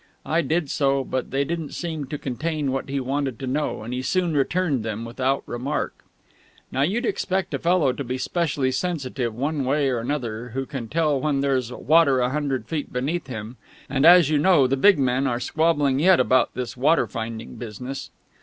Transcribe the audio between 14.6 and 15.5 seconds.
the big men are